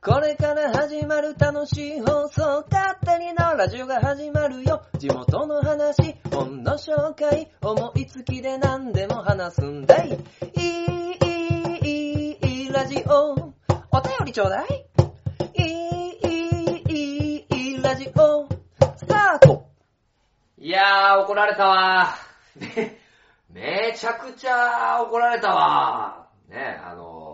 [0.00, 4.82] これから始まる楽しい放送、勝手にのラジオが始まるよ。
[4.96, 10.10] 地元の話、本の紹介、思いつきで何でも話すんだい。
[10.54, 13.32] いい、いい、いい、ラジオ。
[13.90, 14.86] お便りちょうだい。
[15.54, 18.48] いい、いい、いい、ラジオ。
[18.96, 19.66] スタート
[20.58, 22.14] いやー、怒られたわ。
[22.54, 22.96] め、
[23.50, 26.28] めちゃくちゃ怒られたわ。
[26.48, 27.27] ね、あのー、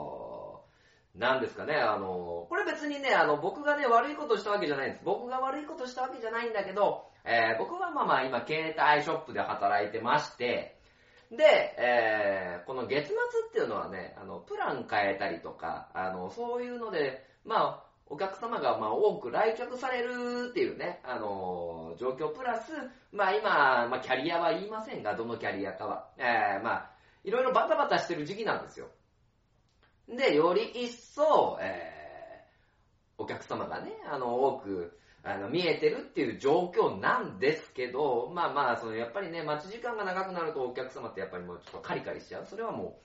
[1.14, 5.04] なんですかね、あの、これ別にね、あの、僕がね、悪いことしたわけじゃないんです。
[5.04, 10.76] 僕が悪いことしたわけじゃないんだけど、えー、僕はまあまあ今、携帯ショップで働いてまして、
[11.30, 13.14] で、えー、この月末
[13.48, 22.72] っていうのはね、あの、プラン変えたりとか、あの、そういうので、まあ、お客様がまあ多く来客されるっていうね、あの状況プラス、
[23.12, 26.08] まあ今、まあキャリアは言いませんが、どのキャリアかは。
[26.18, 26.90] えー、まあ、
[27.24, 28.88] いろいろバタバタしてる時期なんですよ。
[30.08, 42.46] で、より一層、えー、お客様がね、あの、多く、あの、見えてるっていう状況なんですけど、まあまあ、その、やっぱりね、待ち時間が長くなるとお客様ってやっぱりもうちょっとカリカリしちゃう。
[42.46, 43.00] それはも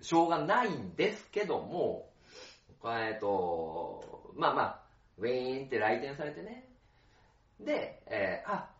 [0.00, 2.10] う、しょうがないんですけども、
[2.84, 4.80] えっと、まあまあ、
[5.18, 6.68] ウィーンって来店されてね。
[7.58, 8.70] で、えー、あ、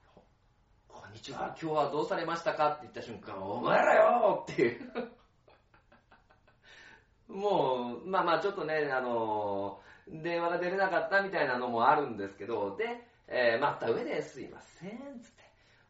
[0.88, 5.23] こんにちは、今日はどうされましたかって言った瞬間、お前らよっていう。
[7.28, 14.90] もう、まあまあちょっとね、あの、電話が出れなかったみたいなのもあるんですけど、で、えー、待った上ですいません、
[15.22, 15.44] つって。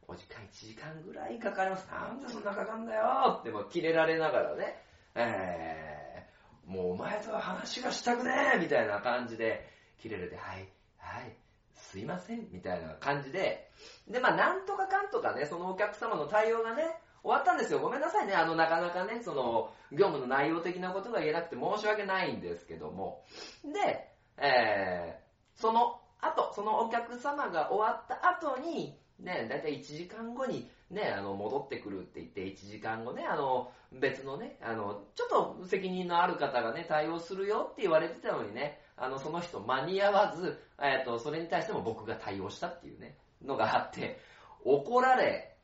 [0.07, 1.89] お時間1時間ぐらいかかります。
[1.91, 4.83] なんでそんなかかんだよってもうキレられながらね、
[5.15, 9.67] えー、もうお前とは話がしたくねえみたいな感じで、
[10.01, 10.69] キレられて、はい、
[10.99, 11.37] はい、
[11.75, 13.71] すいません、みたいな感じで、
[14.09, 17.81] で、まあなんとかかんとかね、そのお客様の対応がね、終わったんですよ。
[17.81, 18.35] ごめんなさいね。
[18.35, 23.25] あの、なかなかね、その、業務の内容的なことが言えなくて申し訳ないんですけども。
[23.65, 35.29] で、えー、その後、そのお客様が終わった後に、ね、だいたい1時間後に、ね、あの、戻ってくるって言って、1時間後ね、あの、別のね、あの、ちょっ
[35.61, 44.19] と責任のある方がね、対応するよって言われてたのにね、あの、その人間に合わず、えっ、と、それに対しても僕が対応したっていうね、のがあって、
[44.65, 45.57] 怒られ、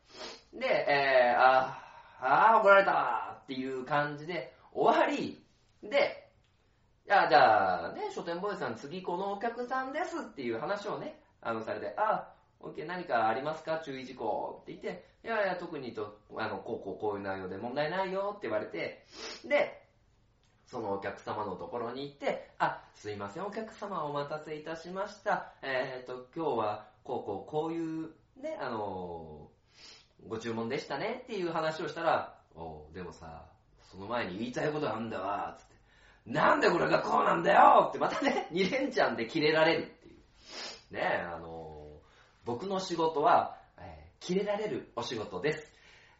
[0.53, 5.43] で、えー、あー、あー怒られたっていう感じで終わり、
[5.83, 6.29] で、
[7.07, 13.81] じゃあ、じゃあ、ね、書店ボーイさん、次このお客さんですっていう話をね、あの、されて、あ、OK、何かありますか？
[13.85, 19.07] 注意事項って言って、いやいや、特にと、あの、こうこうこういう内容で問題ないよって言われて、
[19.49, 19.83] で、
[20.67, 25.55] そのお客様のところに行って、あ、すいません、お客様お待たせいたしました。
[25.63, 29.49] えっ、と、今日は、こうこうこういう、ね、あの
[30.29, 33.47] ご注文でしたねっていう話をしたら、おでもさ、
[33.91, 35.75] その前に言いたいことあんだわ、つって。
[36.27, 40.95] なんでこれがこうなんだよってまたね、 2連ちゃんでキレられるっていう。
[40.95, 41.89] ねえ、あの
[42.45, 45.73] 僕の仕事は、えー、キレられるお仕事です。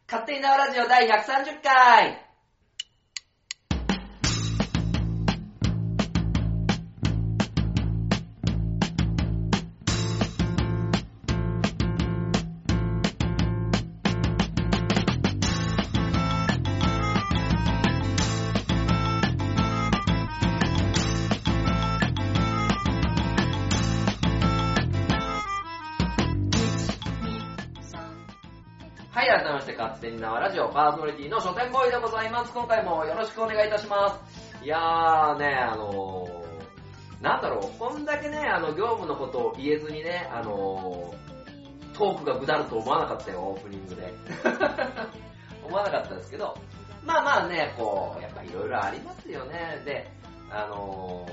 [0.07, 2.30] 勝手に縄ラジオ第130回
[30.71, 32.53] パーソナリティの書店ボーイでございます。
[32.53, 34.63] 今回もよろしくお願いいたします。
[34.63, 44.13] いやーね、あのー、なんだろう、こんだけね、あの、業務のことを言えずにね、あのー、トークがぐだると思わなかったよ、オープニングで。
[45.67, 46.55] 思わなかったですけど、
[47.03, 49.81] まあまあね、こう、やっぱいろいろありますよね。
[49.83, 50.09] で、
[50.49, 51.25] あの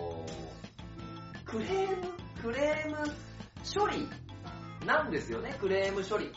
[1.44, 2.12] ー、クレーム、
[2.42, 2.96] クレーム
[3.62, 4.08] 処理
[4.84, 6.32] なんですよね、クレーム処理。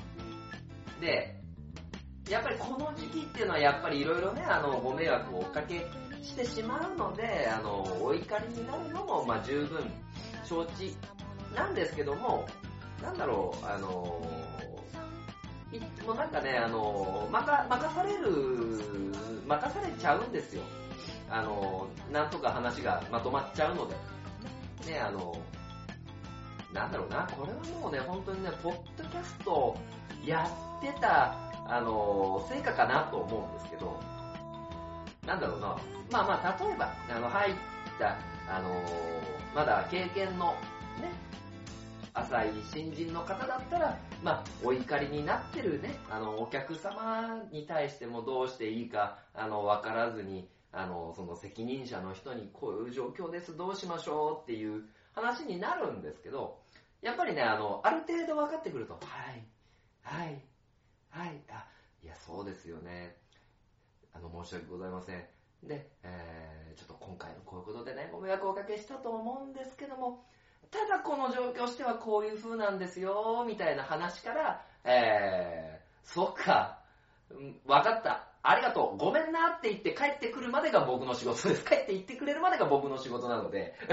[0.99, 1.40] で、
[2.31, 5.85] やっぱりこの時期っていうのはやっぱりいろいろね、あの、ご迷惑をおかけ
[6.23, 9.83] してしまうので、あの、お怒りになるのも、まあ十分
[10.45, 10.95] 承知
[11.53, 12.47] なんですけども、
[13.03, 14.25] なんだろう、あの、
[15.73, 18.29] いもうなんかね、あの、まか、任される、
[19.45, 20.61] 任されちゃうんですよ。
[21.29, 23.95] あの、なんとか話がまとまっちゃうので。
[24.89, 25.35] ね、あの、
[26.73, 29.77] なんだろうな、これはもうね、本当にね、ポッドキャスト
[30.25, 33.97] やってた、あの成果かなと思うんですけど、
[35.25, 35.77] なんだろうな、
[36.11, 37.55] まあまあ、例えば、あの、入っ
[37.97, 38.17] た、
[38.49, 38.69] あの
[39.55, 40.47] まだ経験の、
[40.99, 41.09] ね、
[42.13, 54.83] 浅い新人の方だったら、まあ、お怒りになってるね、あの、お客様に対してもどうしていいか、あの、わからずに、あの、その責任者の人にこういう状況です、どうしましょうっていう
[55.13, 56.59] 話になるんですけど、
[57.01, 58.99] やっぱりね、あの、ある程度分かってくると、は
[59.31, 59.45] い、
[60.03, 60.41] はい、
[61.11, 61.67] はい、あ、
[62.03, 63.17] いや、そうですよね。
[64.13, 65.25] あの、申し訳ございません。
[65.63, 70.23] で、えー、ちょっと今回のこういうことでね、ご迷惑をおかけしたと思うんですけども、
[70.71, 76.79] ただこの状況してはこういう風なんですよ、みたいな話から、えー、そっか、
[77.29, 78.29] うんわかった。
[78.41, 78.97] ありがとう。
[78.97, 81.65] ごめんなって言って帰ってくるまでが僕の仕事です。
[81.65, 83.75] 帰って言ってくれるまでが僕の仕事なので。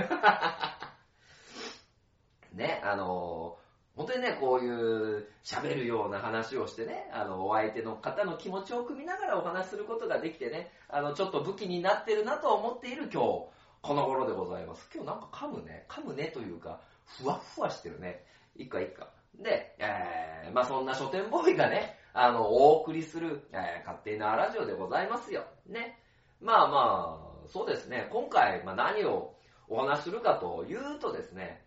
[2.54, 3.67] ね、あのー
[3.98, 13.46] 本当にね、こういう喋るような話をしてね、あの、お相手の方の気持ちを汲みながらお話しすることができてね、あの、ちょっと武器になってるなと思っている今日、
[13.82, 14.88] この頃でございます。
[14.94, 18.24] 今日なんか噛むね、噛むねというか、ふわふわしてるね。
[18.54, 19.08] いっかいっか。
[19.36, 25.44] で、えー、まあそんな書店ボーイがね、あの、お送りする、えー、勝手なラジオでございますよ。
[25.66, 25.98] ね。
[26.40, 29.34] まあまあ、そうですね、今回、まあ何を
[29.66, 31.66] お話しするかというとですね、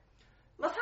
[0.62, 0.76] まあ3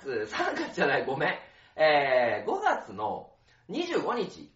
[0.00, 1.38] 月、 3月じゃない、ごめん。
[1.76, 3.30] えー、5月の
[3.68, 4.50] 25日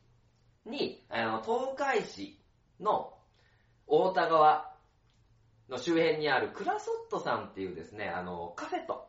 [0.65, 2.41] に、あの、東海市
[2.81, 3.17] の
[3.87, 4.75] 大田川
[5.69, 9.09] の周辺にあるクラソットさんっていうですね、あの、カフェと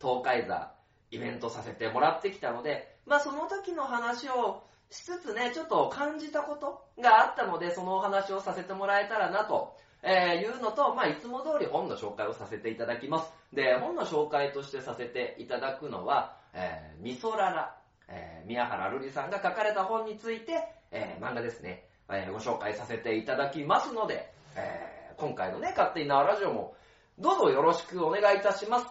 [0.00, 0.74] 東海座
[1.10, 13.32] イベントさせてもらってきたので、まあその時の話をしつつね、ちょっと感じたことがあったので、そのお話をさせてもらえたらなと、えーいうのと、まあいつも通り本の紹介をさせていただきます。
[13.52, 17.76] で、本の紹介としてさせていただくのは、えー、みそらら、
[18.08, 20.52] えー宮原瑠璃さんが書かれた本について、
[20.90, 26.76] えー漫画ですね、えーご紹介させていただきますので、えー今回のね、勝手に縄ラジオも、
[27.18, 28.86] どうぞよろしくお願いいたします。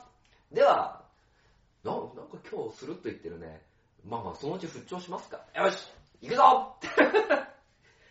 [0.51, 1.01] では、
[1.83, 3.61] ななんか今日スルッと言ってるね。
[4.05, 5.39] まあまあ、そのうち復調しますか。
[5.55, 6.75] よし行くぞ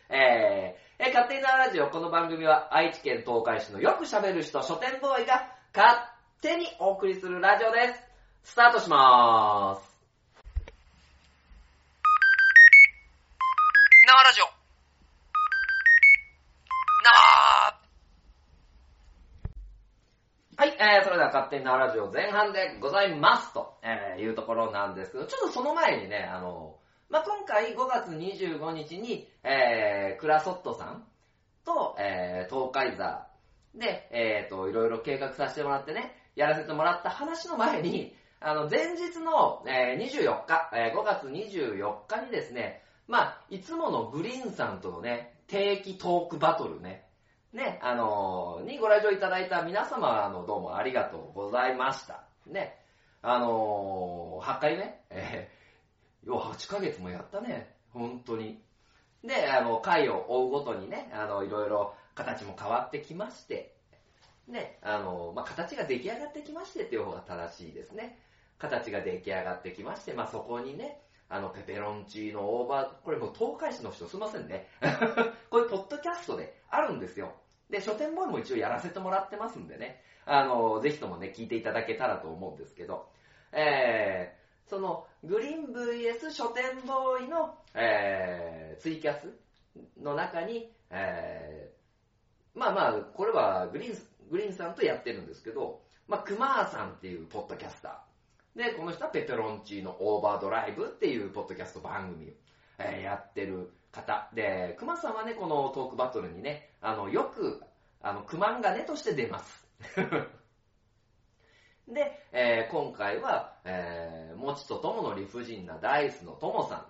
[0.08, 5.98] えー、えー勝手に縄ラジオ、この番組は愛知県東海市のよく喋る人、書店ボーイが勝
[6.40, 8.52] 手にお送りするラジオです。
[8.52, 9.96] スタートしまーす。
[14.06, 14.44] 縄ラジオ。
[17.04, 17.76] 縄
[20.58, 26.76] はい、えー、それでは勝手に縄ラジオ前半でございますと、えー、いうところなんですけど、ちょっとその前にね、あの、
[27.08, 31.04] まあ、今回5月25日に、えー、クラソットさん
[31.64, 33.26] と、えー、東海座
[33.74, 47.06] で、えーと、いろいろ計画させてもらってね、やらせてもらった話の前に、あの、前日の、えー24日、えー5月24日にですね、まあ、いつものグリーンさんとのね、定期トークバトルね、
[47.52, 52.24] ね、あのーにご来場いただいた皆様、あの、どうもありがとうございました。
[52.46, 52.76] ね、
[53.22, 55.55] あのー8回ね、えー、
[56.26, 58.60] よ8ヶ月もやったね、本当に。
[59.24, 63.76] で、あの、回を追うごとにね、あの、いろいろ形も変わってきまして、
[64.48, 68.18] ね、あの、まあ、形が出来上がってきましてっていう方が正しいですね。
[68.58, 74.68] 形が出来上がってきまして、まあ、そこにね、あの、ペペロンチーノオーバー、これもう東海市の人すいませんね。
[75.50, 77.34] こういうポッドキャストであるんですよ。
[77.68, 83.08] で、書店ボーイも一応やらせてもらってますんでね、あの、ぜひともね、聞いていただけたらと思うんですけど、
[83.52, 89.34] えー、その、グリーン VS 書店ボーイの、えー、ツイキャス
[90.00, 93.98] の中に、えー、まあまあ、これはグリーン、
[94.30, 98.58] グリーンさんとやってるんですけど、まあ、クマーさんっていうポッドキャスター。
[98.58, 102.32] で、この人はペペロンチーノオーバードライブっていうポッドキャスト番組を、
[102.78, 104.30] えーやってる方。
[104.32, 107.62] で、クマさんはね、このトークバトルにね、あの、よく、
[108.00, 109.66] あの、クマンガネとして出ます。
[111.88, 116.86] で、えー今回は、えー、もちとともの理不尽なダイスのともさん。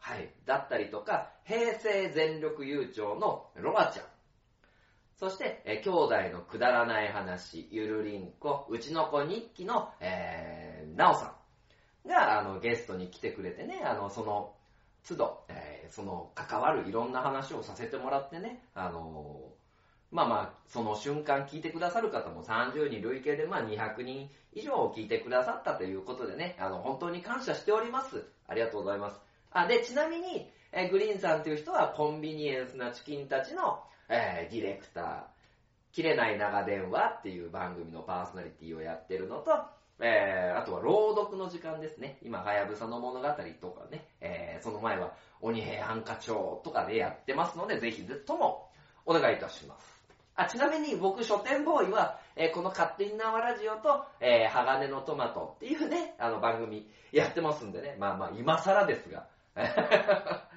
[0.00, 0.30] はい。
[0.46, 4.06] だったりとか、平成全力悠長のロバちゃん。
[5.16, 11.36] そして、えー兄弟のくだらない話、ゆるりんこ、うちの子日記の、えー、なおさ
[12.04, 14.54] んが、あの、ゲストに来てくれてね、あの、その、
[15.06, 19.52] 都度、えーその、関わるいろんな話をさせてもらってね、あの
[20.10, 28.24] まあまあ、その瞬間聞いてくださる方も30人、累計でまあ200人以上を聞いてくださったということでね、あの、本当に感謝しております。
[28.48, 29.20] ありがとうございます。
[29.52, 35.22] あ、で、ちなみに、えグリーンさんという人はコンビニエンスなチキンたちの、えーディレクター、
[35.92, 39.50] 切れない長電話っていう番組のパーソナリティをやってるのと、
[40.00, 42.18] えー、あとは朗読の時間ですね。
[42.22, 43.34] 今、はやぶさの物語と
[43.68, 48.70] かね、えー、その前は鬼平犯科帳とかでやってますので、ぜひとも
[49.04, 49.89] お願いいたします。
[50.40, 59.26] あ、ちなみに僕、書店ボーイは、えーこの勝手に縄ラジオと、えー、鋼のトマトっていうね、あの番組やってますんでね、まあまあ、今更ですが、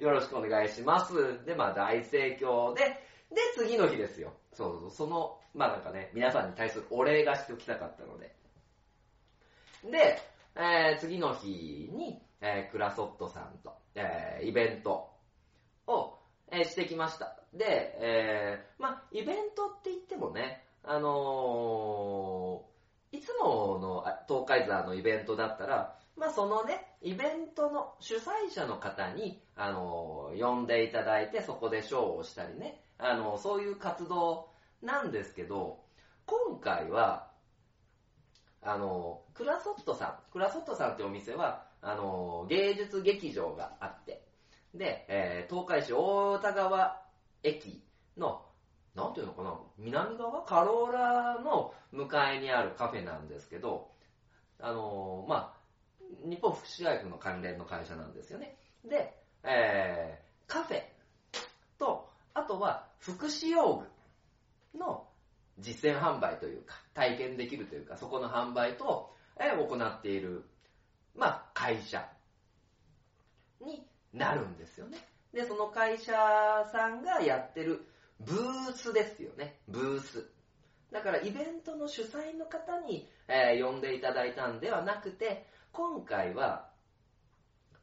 [0.00, 1.44] よろしくお願いします。
[1.44, 2.82] で、まあ、大盛況で、
[3.30, 4.32] で、次の日ですよ。
[4.52, 8.34] そうそうそう、その、まあなんかね、皆さんに対するお礼がしておきたかったので。
[9.84, 10.18] で、
[10.56, 15.10] えー次の日に、えークラソットさんと、えーイベント、
[16.50, 17.36] えしてきました。
[17.52, 22.68] で、えーまあ、イベントって言ってもね、あのー
[23.10, 34.50] いつもの東海座のイベントだったら、まあ、そのね、イベントの主催者の方に、あのー呼んでいただいて、そこでショーをしたりね、あのーそういう活動
[34.82, 35.80] なんですけど、
[36.26, 37.30] 今回は、
[38.60, 44.27] あのークラソットさん、クラソットさんってお店は、あの芸術劇場があって、
[44.74, 47.02] で、えー東海市大田川
[47.42, 47.82] 駅
[48.16, 48.44] の、
[48.94, 50.42] なんていうのかな、南側？
[50.44, 53.90] カローラの向かいにあるカフェなんですけど、
[54.60, 55.58] あのーまあ、
[56.28, 58.56] 日本福祉大学の関連の会社なんですよね。
[58.84, 60.82] で、えーカフェ
[61.78, 63.84] と、あとは福祉用
[64.74, 65.06] 具の
[65.58, 70.44] 実践販売というか、体験できるというか、そこの販売と、えー行っている、
[71.14, 72.06] まあ、会社
[73.60, 74.98] になるんですよね。
[75.32, 76.12] で、その会社
[76.72, 77.86] さんがやってる
[78.20, 79.60] ブースですよね。
[79.68, 80.28] ブース。
[80.92, 86.70] だからイベントの主催の方に、えー呼んでいただいたんではなくて、今回は、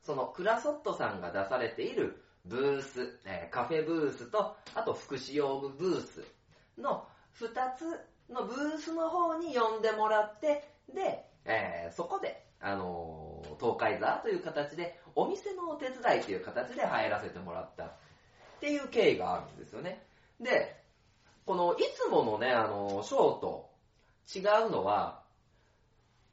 [0.04, 6.24] そのクラソットさんが出されているブース、えーカフェブースと、あと福祉用具ブース
[6.78, 7.08] の
[7.40, 7.86] 2つ
[8.34, 13.25] のブースの方に呼んでもらって、で、えーそこで、あの
[13.60, 17.92] 東海座という形で、お店のお手伝いという形で入らせてもらったっ
[18.60, 20.04] ていう経緯があるんですよね。
[20.40, 20.76] で、
[21.46, 23.70] このいつものね、あのショーと
[24.34, 25.24] 違うのは、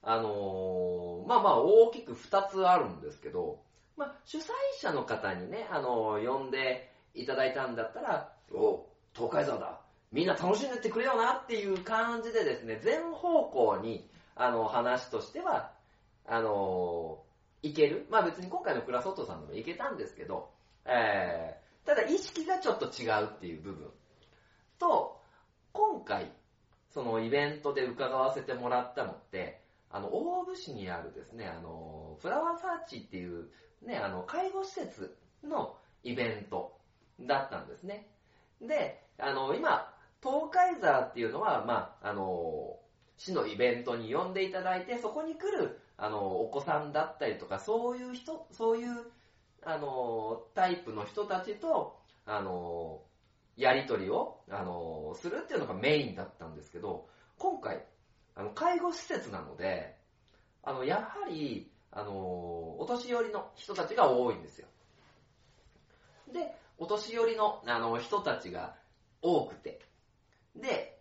[0.03, 3.63] あのまあまあ大きく2つあるんですけど、
[3.97, 4.43] まあ主催
[4.81, 15.73] 者の方にね、あの呼んでいただいたんだったら、お東海座だみんな楽しんでってくれよなっていう感じでですね、全方向に、あの、話としては、
[16.27, 17.33] あのー
[17.65, 18.07] いける？
[18.11, 20.51] まあ別に今回のクラソットさんでもいけたんですけど、
[20.85, 23.89] えー、ただ意識がちょっと違うっていう部分
[24.81, 25.21] と、
[25.73, 26.33] 今回、
[26.93, 33.47] そのイベントで伺わせてもらったのって、あの、大府市にあるですね、あの、フラワーサーチっていう、
[33.83, 36.77] ね、あの、介護施設のイベント
[37.21, 38.09] だったんですね。
[38.61, 42.77] で、あの、今、東海座っていうのは、まあ、あの、
[43.19, 49.05] 市のイベントに呼んでいただいて、そこに来る、あの、お子さんだったりとか、そういう人、そういう、
[49.63, 53.05] あの、タイプの人たちと、あの、
[53.57, 57.07] やりとりを、あの、するっていうのがメインだったんですけど、
[57.39, 57.87] 今回、
[58.35, 59.97] あの、介護施設なので、
[60.65, 64.67] あの、やはり、あの、お年寄りの人たちが多いんですよ。
[66.33, 68.75] で、お年寄りの、あの、人たちが
[69.21, 69.81] 多くて、
[70.57, 71.01] で、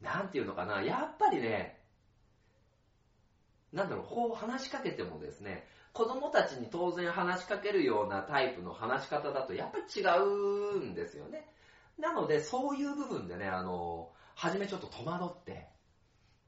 [0.00, 1.79] なんていうのかな、やっぱりね、
[3.72, 11.48] なんだろう、こう話しかけてもですね、子供たちに当然話しかけるようなタイプの話し方だとやっぱり違うんですよね。
[11.98, 15.68] なので、そういう部分でね、あの、初めちょっと戸惑って、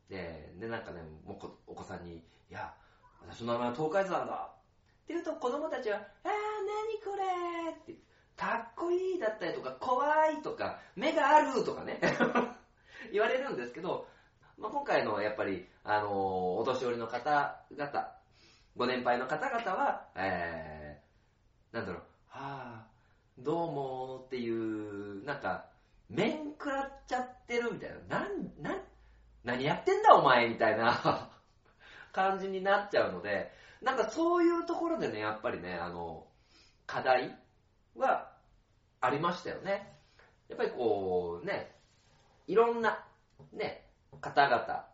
[0.08, 2.74] で、で、なんかね、もうお子さんに、いや、
[3.20, 4.50] 私の名前は東海山だ。
[4.52, 7.72] って言うと子供たちは、あー、なにこれ？
[7.72, 7.94] って、
[8.36, 12.00] かっこいいだったりとか、怖いとか、目があるとかね、
[13.12, 14.06] 言われるんですけど、
[14.58, 16.12] まあ、今回のやっぱり、あのー
[16.60, 18.12] お年寄りの方々、
[18.76, 25.66] ご年配の方々は、えー、なんだろう、はぁ、どうもーっていう、なんか、
[26.08, 28.82] 面食らっちゃってるみたいな、なん、なん、
[29.42, 31.30] 何やってんだお前みたいな
[32.12, 36.28] 感じになっちゃうので、なんかそういうところでね、やっぱりね、あの、
[36.86, 37.36] 課題
[37.96, 38.30] は
[39.00, 39.98] ありましたよね。
[40.48, 41.74] やっぱりこう、ね、
[42.46, 43.04] いろんな、
[43.52, 43.88] ね、
[44.20, 44.91] 方々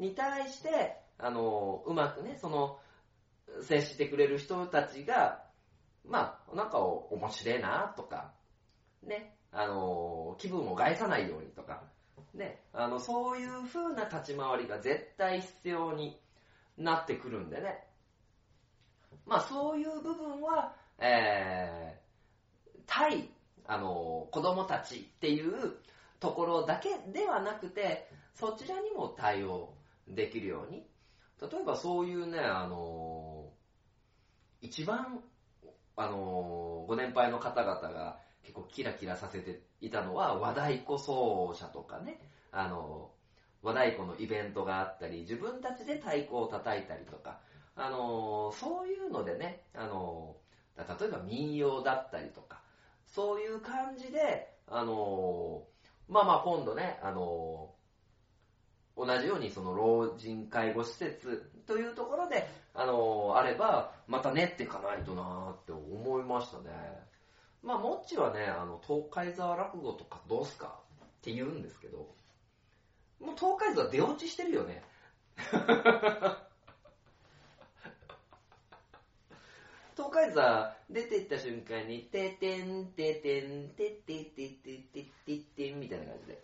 [0.00, 2.78] に対して、あの、うまくね、その、
[3.62, 5.44] 接してくれる人たちが、
[6.08, 8.32] まあ、なんか面白いなとか、
[9.06, 11.82] ね、あの、気分を害さないようにとか、
[12.32, 16.18] ね、あの、そういう風な立ち回りが絶対必要に
[16.78, 17.86] なってくるんでね。
[19.26, 23.28] まあ、そういう部分は、えー、対、
[23.66, 25.76] あの、子供たちっていう
[26.20, 29.74] ところだけではなくて、そちらにも対応
[30.14, 30.86] できるように。
[31.40, 33.50] 例えばそういうね、あの、
[34.60, 35.20] 一番、
[35.96, 43.10] あの、ご年配の方々が結構キラキラさせていたのは、和太鼓奏者とかね、あの、
[43.62, 47.38] 和太鼓のイベントがあったり、自分たちで太鼓を叩いたりとか、
[47.76, 50.36] あの、そういうのでね、あの、
[50.76, 52.60] 例えば民謡だったりとか、
[53.06, 55.64] そういう感じで、あの
[56.08, 57.70] まあまあ今度ね、あの
[59.06, 66.70] 同じようにその老人介護施設というところで、あのーあれば、また練っていかないとなーって思いましたね。
[67.62, 72.14] まあ、もっちはね、あの、東海沢落語とかどうすかって言うんですけど、
[73.20, 74.82] もう東海沢出落ちしてるよね。
[79.96, 86.42] 東海座出てった瞬間に、ててん、ててん、てててててててんみたいな感じで。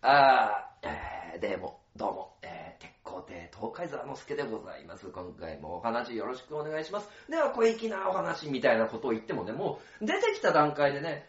[0.00, 5.06] あー、えー、でも、どうも、えー、鉄鋼亭東海座之助でございます。
[5.08, 7.08] 今回もお話よろしくお願いします。
[7.28, 11.28] では、小粋なお話みたいなことを言ってもね、もう出てきた段階でね、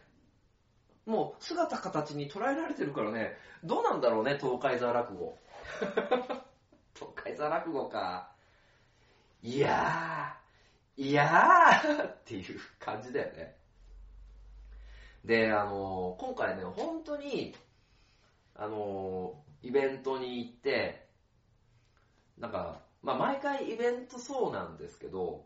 [1.06, 5.38] もう姿形に捉えられてるからね、どうなんだろうね、東海座落語。
[6.96, 8.32] 東海座落語か。
[9.44, 13.56] いやー、いやーっていう感じだよね。
[15.26, 17.54] で、あのー今回ね、本当に、
[18.56, 21.07] あのーイベントに行って、
[22.38, 25.46] なんか、まあ、毎回イベントそうなんですけど、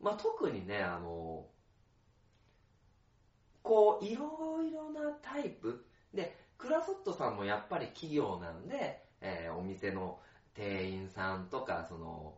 [0.00, 1.46] まあ、特にね、あの
[3.62, 5.84] こう、いろいろなタイプ。
[6.12, 10.18] で、クラソットさんもやっぱり企業なんで、えーお店の
[10.54, 12.34] 店員さんとか、その、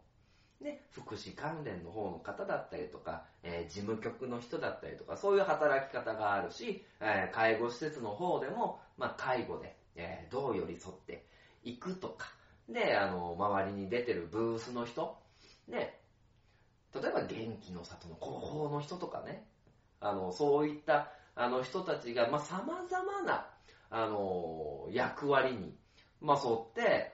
[0.61, 11.25] ね、福祉関連の方の方だったりとか、えー事務局の人だったりとか、そういう働き方があるし、えー介護施設の方でも、まあ、介護で、えーどう寄り添って
[11.65, 12.33] いくとか、
[12.73, 15.19] で、あの、周りに出てるブースの人、
[15.69, 15.99] ね、
[16.95, 19.47] 例えば元気の里の広報の人とかね、
[20.00, 23.47] あの、そういった、あの人たちが、まあ、様々な、
[23.91, 25.77] あの、役割に、
[26.21, 27.12] まあ、沿って、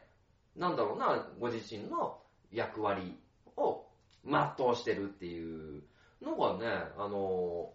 [0.57, 2.19] なんだろうな、ご自身の
[2.51, 3.19] 役割
[3.57, 3.87] を
[4.25, 5.83] 全うしてるっていう
[6.23, 7.73] のがね、あの、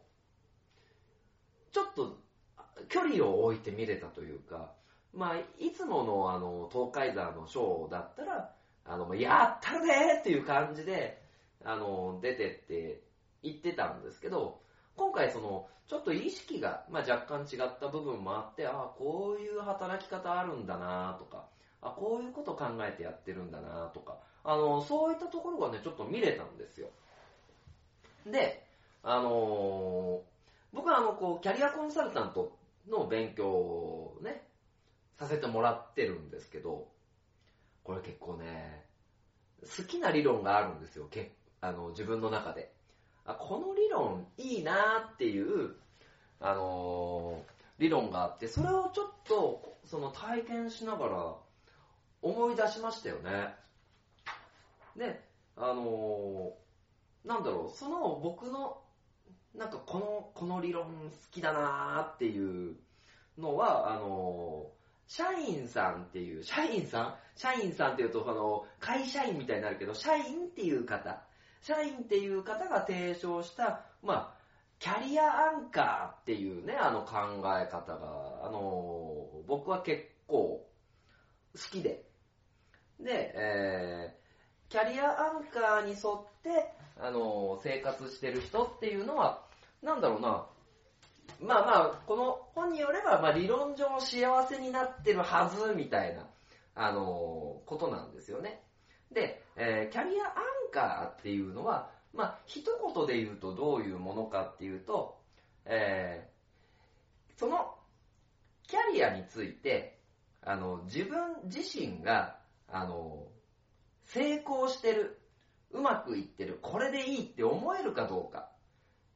[1.71, 2.19] ちょっと
[2.89, 4.73] 距離を置いて見れたというか、
[5.13, 8.51] まあ、いつものあの、東海山のショーだったら、
[8.85, 11.21] あの、やったるねっていう感じで、
[11.63, 13.01] あの、出てって
[13.43, 14.61] 言ってたんですけど、
[14.95, 21.45] 今回その、ちょっと意識が、まあ、若干違った部分もあって、ああ、こういう働き方あるんだなとか、
[21.81, 26.89] あこういうこと考えてやってるんだなとか、あの、そういったところがね、ちょっと見れたんですよ。
[28.25, 28.65] で、
[29.03, 30.31] あのー
[30.73, 32.55] 僕はあの、こう、キャリアコンサルタント
[32.89, 34.41] の勉強をね、
[35.21, 36.87] させてもらってるんですけど、
[37.83, 38.87] これ結構ね、
[39.77, 42.73] 好きな理論があるんですよ、けあの、自分の中で。
[43.23, 45.75] あ、この理論いいなーっていう、
[46.39, 51.35] あのー理論があって、それをちょっと、その体験しながら
[52.21, 53.55] 思い出しましたよね。
[54.95, 55.23] で、
[55.55, 58.81] あのーなんだろう、その僕の、
[59.55, 62.75] なんかこの、この理論好きだなーっていう
[63.37, 64.80] のは、あのー
[65.11, 67.15] 社員さんっていう、社員さん？
[67.35, 71.21] 社員さんっていうと、あの、会社員みたいになるけど、社員っていう方、
[71.61, 74.37] 社員っていう方が提唱した、まあ、
[74.79, 80.65] キャリアアンカーっていうね、あの考え方が、あの僕は結構
[81.55, 82.05] 好きで。
[82.99, 84.21] で、えー
[84.71, 89.43] キャリアアンカーに沿って、あの生活してる人っていうのは、
[89.83, 90.47] なんだろうな、
[91.39, 96.27] まあまあ、この本によれば、まあ理論上幸せになってるはず、みたいな、
[96.75, 98.63] あのーことなんですよね。
[99.11, 100.33] で、えーキャリアアン
[100.71, 102.63] カーっていうのは、まあ、一
[102.93, 105.17] 言で言うとどういうものかっていうと、
[105.65, 106.31] えー
[107.39, 107.75] その
[108.67, 109.99] キャリアについて、
[110.43, 113.27] あの、自分自身が、あの、
[114.03, 115.19] 成功してる、
[115.71, 118.51] うまくいってる、これでいいって思えるかどうか。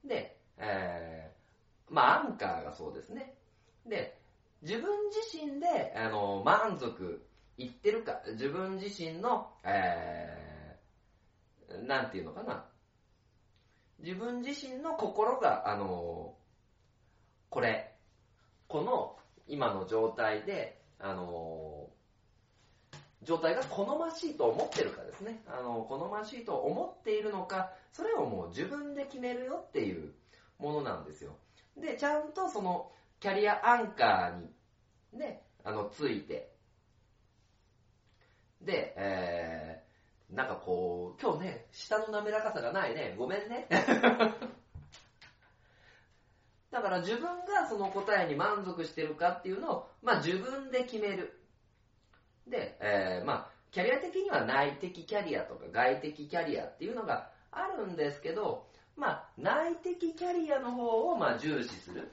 [0.04, 1.25] で、えー
[1.90, 3.36] まあ、アンカーがそうですね。
[3.86, 4.18] で、
[4.62, 7.26] 自分自身で、あの、満足
[7.58, 10.46] いってるか、自分自身の、えー
[11.84, 12.66] なんていうのかな。
[14.00, 16.36] 自分自身の心が、あの、
[17.50, 17.94] これ、
[18.68, 19.18] この
[19.48, 21.90] 今の状態で、あの、
[23.24, 25.42] 状態が好ましいと思ってるかですね。
[25.48, 30.14] あの、好ましいと思っているのか、それをもう自分で決めるよっていう
[30.60, 31.38] ものなんですよ。
[31.78, 34.42] で、ちゃんとその、キャリアアンカー
[35.14, 36.54] に、ね、あの、ついて、
[38.62, 43.16] で、えー、なんかこう、今日ね、下の滑らかさがないね。
[43.18, 43.68] ごめんね。
[46.72, 51.40] だから自分がその答えに満足してるかっていうのを、まあ自分で決める。
[52.48, 62.12] で、えーまあ、キャリア的には内的キャリアとか外的キャリアっていうのがあるんですけど、まあ、内的キャリアの方をまあ重視する。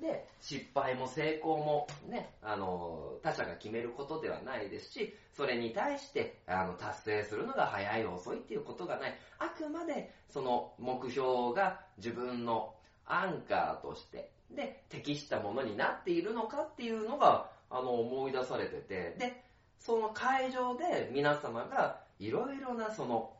[0.00, 9.18] で、失敗も成功もね、あの、他者が決めることではないですし、それに対して、あの、達成するのが早い遅いっていうことがない。
[9.38, 12.74] あくまで、その目標が自分の
[13.06, 19.44] アンカーとして、で、適したものになっているのかっていうのが、あの、思い出されてて、で、
[19.78, 23.32] その会場で皆様がいろいろなその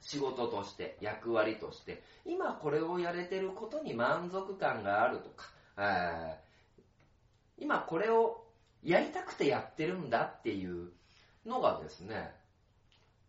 [0.00, 6.36] 仕事として、役割として、今これをやれてることに満足感があるとか、
[7.58, 8.44] 今これを
[8.82, 10.90] やりたくてやってるんだっていう
[11.46, 12.34] のがですね、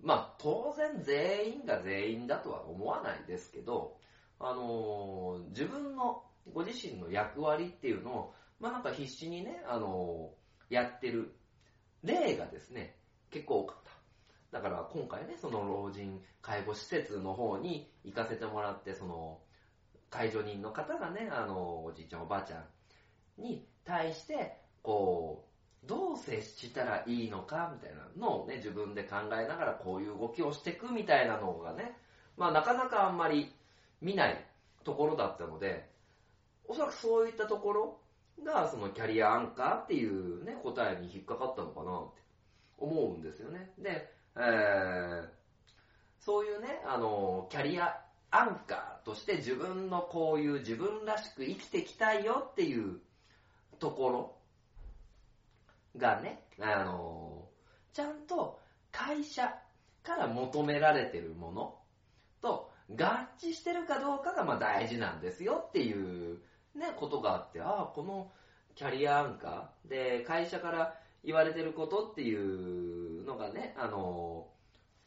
[0.01, 3.97] まあ当然全員が全員だとは思わないですけど、
[4.39, 11.31] あのー自分のご自身の役割っていうのを、まあなんか必死にね、あのーやってる
[12.03, 12.95] 例がですね、
[13.31, 13.69] 結構。
[14.55, 19.39] だから今回ね、その老人介護施設の方に行かせてもらって、その、
[20.09, 22.63] 介助人の方がね、あの、おじいちゃんおばあちゃ
[23.37, 25.45] んに対して、こ
[25.83, 31.97] う、どう接したらいいのかみたいなのをね、自分で考えながらこういう動きをしていくみたいなのがね、
[32.37, 33.51] まあなかなかあんまり
[33.99, 34.41] 見ない
[34.85, 35.89] ところだったので、
[36.63, 37.99] おそらくそういったところ
[38.41, 42.21] が、そのキャリアアンカーっていうね、答えに引っかかったのかなって
[42.77, 43.73] 思うんですよね。
[43.77, 45.27] で、えー、
[46.19, 52.99] そういうね、あの、キャリアアンカーとして自分のこういう自分らしく生きていきたいよっていう
[53.79, 54.35] ところ
[55.97, 57.47] がね、あの、
[57.93, 58.59] ちゃんと
[58.91, 59.53] 会社
[60.03, 61.77] から求められてるもの
[62.41, 66.39] と合致してるかどうかがま大事なんですよっていう
[66.75, 68.31] ね、ことがあって、ああ、この
[68.75, 73.04] キャリアアンカーで会社から言われてることっていう
[73.37, 74.47] がね、あの、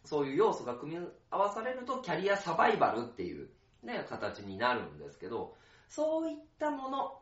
[0.05, 3.49] そういう要素が組み合わされるとキャリアサバイバルっていう
[3.83, 5.55] ね、形になるんですけど、
[5.89, 7.19] そういったもの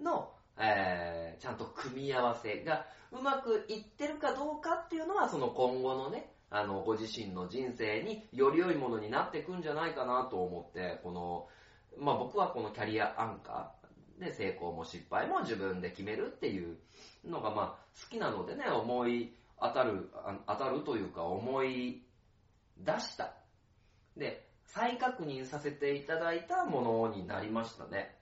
[0.00, 11.48] の、えー、ちゃんと組み合わせがうまくいってるかどうかっていうのは、その今後のね、あの、ご自身の人生により良いものになっていくんじゃないかなと思って、この、
[11.98, 16.76] まあ僕はこのキャリアアンカーで成功も失敗も自分で決めるっていう
[17.24, 19.32] のがま好きなのでね、思い
[19.64, 20.10] 当たる、
[20.46, 22.04] 当たるというか思い
[22.78, 23.34] 出した。
[24.16, 28.18] で、再確認させていただいたものになりましたね。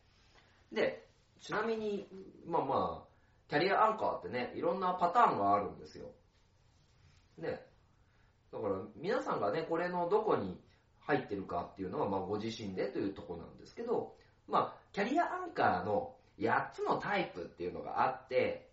[0.70, 1.08] で、
[1.40, 2.08] ちなみに、
[2.46, 3.12] まあまあ、
[3.48, 6.06] キャリアアンカーってね、いろんなパターンがあるんですよ。
[7.38, 7.66] ね。
[8.52, 10.60] だから皆さんがね、これのどこに
[11.00, 14.14] 入ってるかっていうのは、まあご自身でというとこなんですけど、
[14.48, 18.70] まあ、キャリアアンカーの8つのタイプっていうのがあって、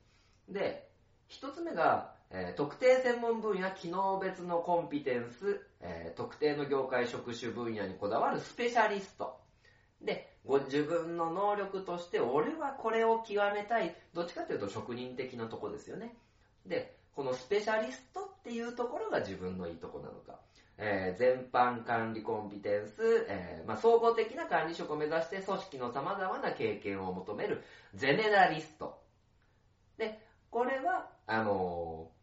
[0.48, 0.90] で、
[1.30, 9.40] 1つ目が、えー特定専門分野、機能別のコンピテンス、えー特定の業界職種分野にこだわるスペシャリスト。
[10.02, 13.96] で、ご自分の能力として、俺はこれを極めたい。
[14.14, 16.16] どっちかというと職人的なとこですよね。
[16.66, 20.40] で、このスペシャリストっていうところが自分のいいとこなのか。
[20.78, 27.64] えー全般管理コンピテンス、えーまあ、総合的な管理職を目指して組織の様々な経験を求める
[27.96, 29.02] ゼネラリスト。
[29.98, 32.19] で、これは、あのー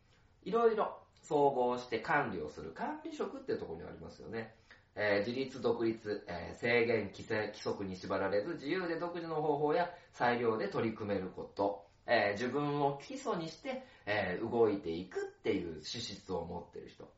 [0.47, 4.55] いろいろ総合して管理をする管理職っていうところにありますよね。
[4.95, 17.11] えー自立独立、えー制限規制規則に縛られず自由で独自の方法や裁量で取り組めること、えー自分を基礎にして、え動いていくっていう資質を持ってる人。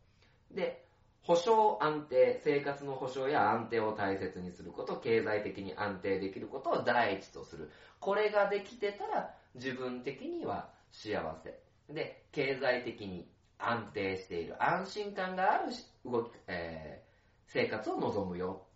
[0.50, 0.86] で、
[1.22, 7.70] 保障安定、生活の保障や安定を大切にすること、経済的に安定できることを第一とする。
[8.00, 11.67] これができてたら自分的には幸せ。
[11.88, 15.72] で、経済的に安定している、安心感がある
[16.04, 17.08] 動き、えー
[17.50, 18.66] 生活を望むよ。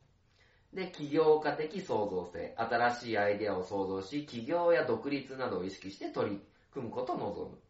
[0.72, 7.60] で、起業家的創造性、新しいアイデアを創造し、起業や独立などを意識して取り組むことを望む。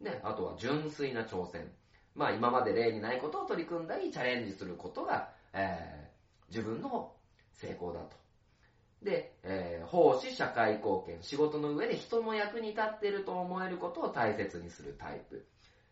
[0.00, 1.72] ね、あとは純粋な挑戦。
[2.14, 6.12] まあ今まで例にないことを取り組んだり、チャレンジすることが、えー
[6.48, 7.16] 自分の
[7.54, 8.21] 成功だと。
[9.02, 15.44] で、えー奉仕社会貢献、仕事の上で人の役に立っていると思えることを大切にするタイプ。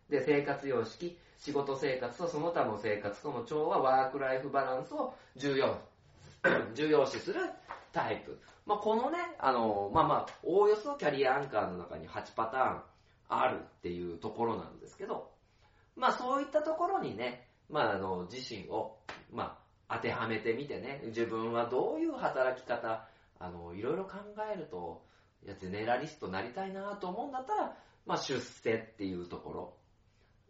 [0.09, 5.77] で、生活様式、仕事生活とその他の生活との調和、ワークライフバランスを重要、
[6.73, 7.41] 重要視する
[7.91, 8.39] タイプ。
[8.65, 12.81] まあ、このね、あの、まあまあ、おおよそキャリアアンカーの中に8パターン
[13.29, 15.31] あるっていうところなんですけど、
[15.95, 18.97] まあそういったところにね、まああの、自身を、
[19.31, 19.57] ま、
[19.91, 23.07] 当てはめてみてね、自分はどういう働き方、
[23.39, 24.13] あの、いろいろ考
[24.53, 25.03] えると、
[25.43, 29.75] いや、ゼネラリストなりたいなと思うんだったら、まあ出世っていうとこ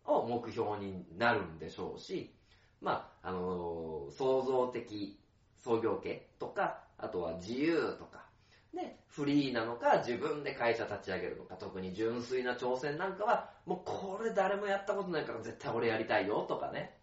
[0.06, 2.34] ろを目標になるんでしょうし、
[2.82, 5.20] まあ、あの、創造的
[5.64, 8.26] 創業家とか、あとは自由とか、
[8.74, 16.98] ね、フリーなのか、自分で会社立ち上げるのか、特に純粋な挑戦なんかは、もうこれ誰もやったことないから絶対俺やりたいよとかね。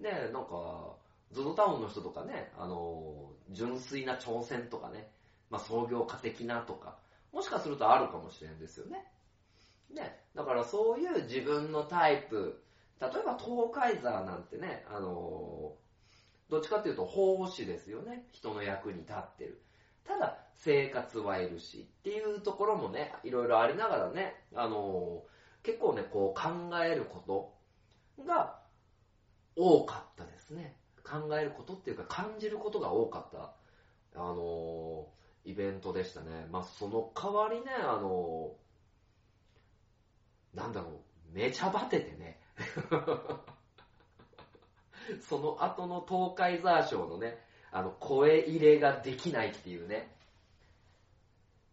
[0.00, 0.96] ね、なんか、
[1.32, 5.10] ゾゾタウンの人とかね、あの、純粋な挑戦とかね、
[5.50, 6.96] まあ創業家的なとか、
[7.32, 9.04] もしかするとあるかもしれんですよね。
[9.90, 12.62] ね、だからそういう自分のタイプ、
[13.00, 15.74] 例えば東海座なんてね、あの、
[16.48, 18.26] どっちかっていうと奉仕ですよね。
[18.32, 19.62] 人の役に立ってる。
[20.04, 25.24] ただ、生活はいるしっていうところもね、いろいろありながらね、あの、
[25.62, 26.48] 結構ね、こう考
[26.82, 28.60] えることが
[29.56, 30.76] 多かったですね。
[31.06, 33.54] 考えることっていうか感じることが多かった、
[34.20, 35.06] あの、
[35.44, 36.48] イベントでしたね。
[36.50, 38.56] まあ、その代わりね、あの、
[40.54, 42.40] なんだろう、めちゃバテてね。
[45.28, 47.38] その後の東海ザー賞のね、
[47.70, 50.12] あの、声入れができないっていうね、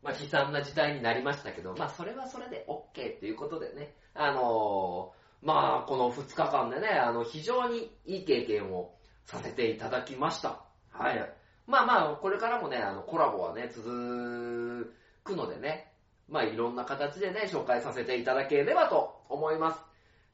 [0.03, 10.61] まあ、悲惨な時代になりましたけど、まあ、それはそれで OK っていうことでね、あのーまあ、この2日間でね、あの、非常にいい経験をさせていただきました。
[10.91, 11.33] はい。
[11.65, 15.91] まあまあ、これからもね、あの、コラボはね、続くのでね、
[16.29, 19.81] まあ、いろんな形でね、紹介させていただければと思います。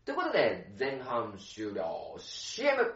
[0.05, 2.93] ということで、前半終了、CM!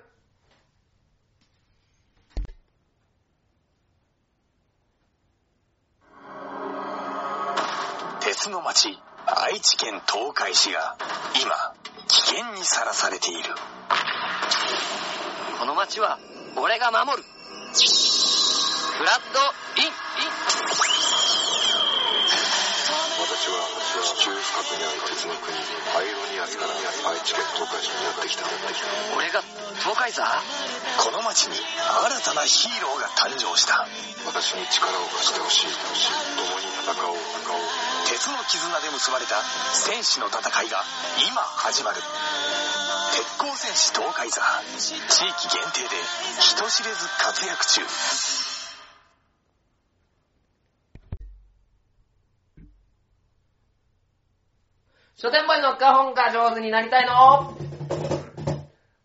[8.22, 10.98] 鉄の町愛知県東海市が
[11.42, 11.76] 今
[12.08, 13.44] 危険にさらされている
[15.64, 16.20] この町は
[16.60, 17.24] 俺が守る。
[17.24, 17.32] フ
[19.08, 19.40] ラッド
[19.80, 19.96] イン。
[23.24, 23.64] 私は
[24.04, 28.44] 地中深くにある鉄の国アイロニアスから愛知県東海市にやってきた
[29.16, 29.40] 俺が
[29.80, 30.28] 東海座？
[31.00, 31.64] この町に新
[32.28, 33.88] たなヒーローが誕生した。
[34.28, 35.72] 私に力を貸してほしい
[36.44, 37.64] 共に戦おう戦おう。
[38.12, 39.40] 鉄の絆で結ばれた
[39.72, 40.84] 戦士の戦いが
[41.24, 42.04] 今始まる
[43.14, 44.42] 鉄鋼戦士東海座
[44.80, 45.90] 地域限定で
[46.40, 47.82] 人知れず活躍中。
[55.16, 57.56] 書店ボーイの花本が上手になりたいの？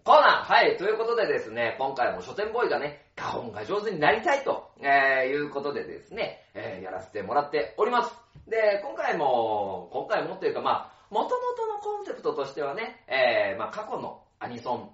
[0.05, 0.53] コーナー。
[0.55, 8.15] はい、ということでですね、今回も書店ボーイがね、花本が上手になりたいと、えーいうことでですね、えーやらせてもらっております。
[8.49, 14.91] で、今回も、今回もっていうかまあ、元々のコンセプトとしてはね、えーまあ過去のアニソン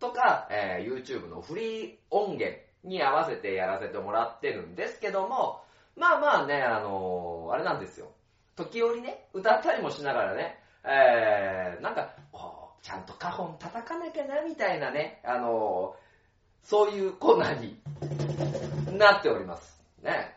[0.00, 5.62] とか、えー YouTube のフリー音源に合わせてやらせてもらってるんですけども、
[5.96, 8.10] まあまあね、あのーあれなんですよ。
[8.56, 16.02] 時折ね、歌ったりもしながらね、えー、なんか、こう、ちゃんと花本叩かなきゃな、みたいなね、あのー
[16.64, 17.76] そういうコーナーに
[18.96, 19.82] なっております。
[20.02, 20.36] ね。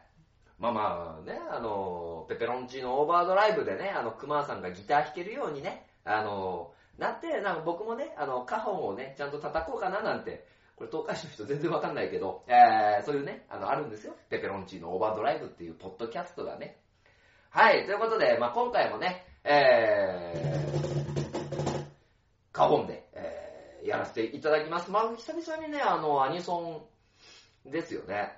[0.59, 14.15] まあまあね、あのペペロンチーノオーバードライブでね、あの、熊さんがギター弾けるようにね、あのなって、なんか僕もね、あの、花本をね、ちゃんと叩こうかななんて、これ東海市の人全然わかんないけど、えー、そういうね、あの、あるんですよ。
[14.29, 16.77] ペペロンチーノオーバードライブっていうポッドキャストがね。
[17.49, 21.85] はい、ということで、まあ今回もね、えー、
[22.53, 23.45] 花本で、えー
[23.85, 24.91] やらせていただきます。
[24.91, 26.81] まあ久々にね、あの、アニソ
[27.67, 28.33] ンですよね。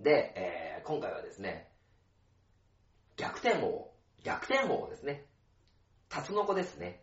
[0.00, 1.66] で、えー今回はですね、
[3.16, 3.90] 逆転王、
[4.22, 5.24] 逆転王ですね。
[6.10, 7.00] タツノコですね。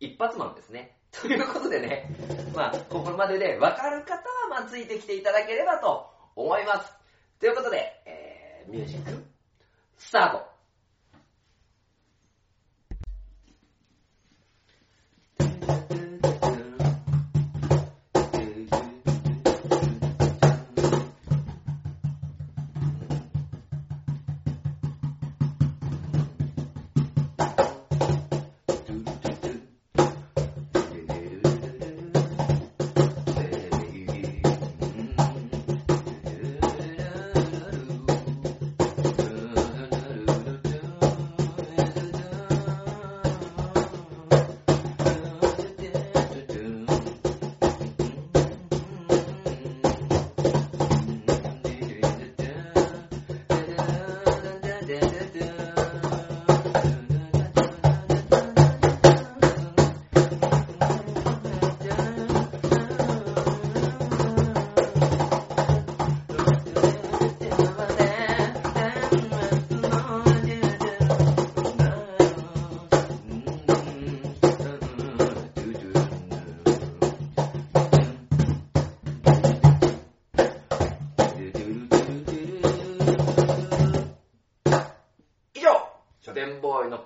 [0.00, 0.98] 一発マンですね。
[1.12, 2.10] ということでね、
[2.52, 6.92] まあ、ここまでで分かる方は、まあ、ついてきていただければと思います。
[7.38, 9.24] ということで、えー、ミュージック、
[9.96, 10.55] スタート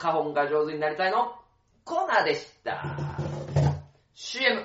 [0.01, 1.35] 花本が上手になりたいの？
[1.85, 2.83] コーナーでした。
[4.15, 4.65] CM。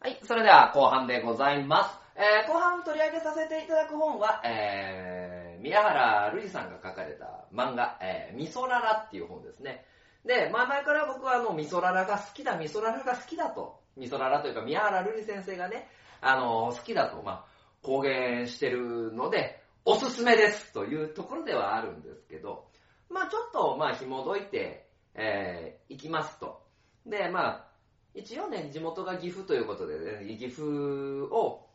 [0.00, 1.96] はい、それでは後半でございます。
[2.16, 9.86] えー後半取り上げさせていただく本は、えー、宮原瑠衣さんが書かれた漫画、えー、ミソララっていう本ですね。
[10.26, 15.88] で、まあ前から僕はあの、ミソララが好きだ、ミソララが好きだと、ミソララというか宮原瑠衣先生がね、
[16.20, 17.44] あの、好きだと、まあ、
[17.82, 22.66] 公言してるので、おすすめですというところではあるんですけど、
[23.10, 26.62] まあちょっと、まあ紐解いて、えー、いきますと。
[27.04, 27.68] で、まあ、
[28.14, 30.64] 一応ね、地元が岐阜ということで、ね、岐阜
[31.34, 31.66] を、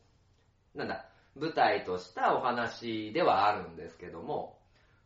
[0.74, 4.58] なんだ、舞台としたお話ではあるんですけども、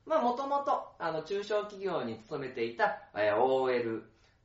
[0.06, 4.04] まあもともと、あの、中小企業に勤めていた、えー OL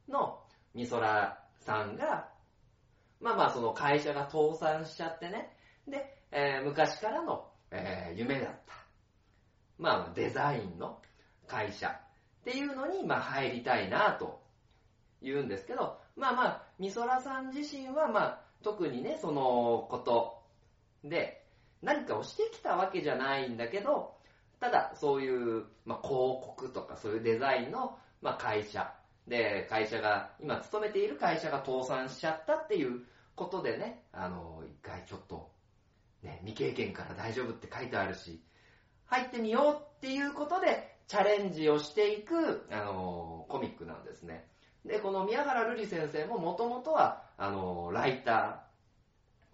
[0.08, 0.40] の
[0.74, 2.28] みそらさんが、
[3.20, 5.50] まあまあその会社が倒産しちゃってね、
[5.88, 8.74] で、えー昔からの、えー夢だった、
[9.78, 11.00] まあデザインの
[11.46, 14.40] 会社っていうのに、まあ入りたいなと
[15.22, 20.42] 言うんですけど、まあまあ、みそらさん自身は、まあ、特にね、そのこと
[21.04, 21.44] で、
[21.82, 24.16] 何かをしてきたわけじゃないんだけど、
[24.60, 28.92] ただ、そういう、まあ、広告とかそういうデザインの、まあ、会社。
[29.26, 33.02] で、会社が、今勤めている会社が倒産しちゃったっていう
[33.34, 35.50] ことでね、あの、一回ちょっと、
[36.22, 38.42] ね、未経験から大丈夫って書いてあるし、
[39.06, 44.48] 入ってみようっていうことで、チャレンジをしていく、あの、コミックなんですね。
[44.84, 48.66] で、この宮原瑠璃先生ももともとは、あの、ライタ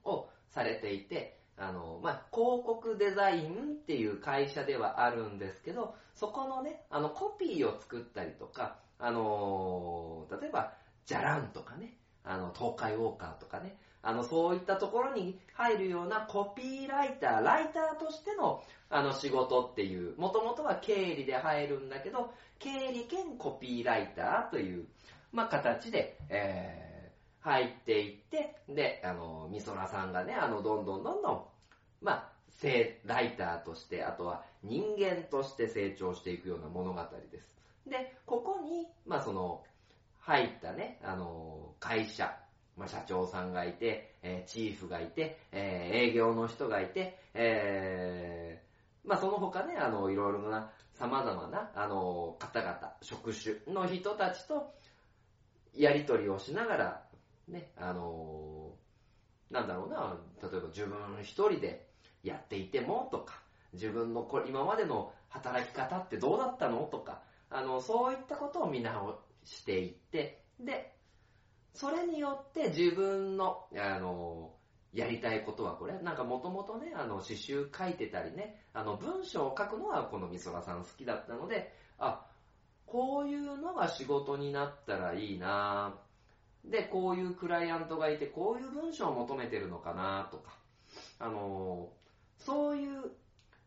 [0.04, 10.72] ーをされていて、あの、まあ、広告デザインっていう会社ではあるんですけど、そこのね、あの、コピーを作ったりとか、あの、例えば、
[11.06, 24.86] じゃらんとかね、あの、東海ウォーカーとかね、あの、そういったところに入るようなコピーライター、ライターとしての、あの、仕事っていう、もともとは経理で入るんだけど、経理兼コピーライターという、
[25.32, 26.92] まあ、形で、えー
[27.42, 31.44] 入っていって、で、あの、みそらさんがね、あの、どんどんどんどん、
[32.00, 37.51] まあ、せライターとして、あとは人間として成長していくような物語です。
[39.06, 39.64] まあ、その、
[40.20, 42.36] 入ったね、あの、会社、
[42.76, 54.72] まあ、社長さんがいて、えーチーフがいて、えー営業の人がいて、えーまあ、その他ね、あの、いろいろな、様々な、あの、方々、職種の人たちと、
[55.74, 57.02] やりとりをしながら、
[57.48, 58.70] ね、あの
[59.50, 61.86] なんだろうな、例えば自分一人で
[62.22, 63.40] やっていてもとか、
[63.72, 67.20] 自分のこれ今までの働き方ってどうだったのとか、
[67.52, 70.94] あの、そういったことを見直していって、で、
[71.74, 74.54] それによって自分の、あの、
[74.92, 82.26] やりたいことはこれ、なんかもともとね、あの、詩集書いてたりね、あの、文章を書くのはこのみそらさん好きだったので、あ、
[82.86, 85.94] こういうのが仕事になったらいいな
[86.64, 90.58] で、こういうクライアントがいて、こういう文章を求めてるのかなとか、
[91.18, 91.90] あの、
[92.36, 93.12] そういう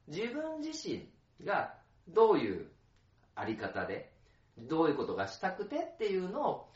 [0.07, 1.09] 自分自身
[1.43, 1.73] が
[2.07, 2.67] どういう
[3.35, 4.11] あり方で、
[4.57, 6.69] どういうことがしたくてっていうのを、